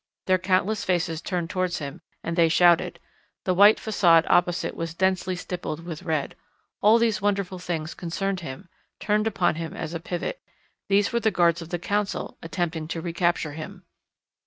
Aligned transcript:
Their 0.25 0.39
countless 0.39 0.83
faces 0.83 1.21
turned 1.21 1.51
towards 1.51 1.77
him, 1.77 2.01
and 2.23 2.35
they 2.35 2.49
shouted. 2.49 2.99
The 3.43 3.53
white 3.53 3.77
façade 3.77 4.25
opposite 4.31 4.75
was 4.75 4.95
densely 4.95 5.35
stippled 5.35 5.85
with 5.85 6.01
red. 6.01 6.35
All 6.81 6.97
these 6.97 7.21
wonderful 7.21 7.59
things 7.59 7.93
concerned 7.93 8.39
him, 8.39 8.67
turned 8.99 9.27
upon 9.27 9.53
him 9.57 9.75
as 9.75 9.93
a 9.93 9.99
pivot. 9.99 10.41
These 10.89 11.13
were 11.13 11.19
the 11.19 11.29
guards 11.29 11.61
of 11.61 11.69
the 11.69 11.77
Council 11.77 12.35
attempting 12.41 12.87
to 12.87 12.99
recapture 12.99 13.51
him. 13.53 13.85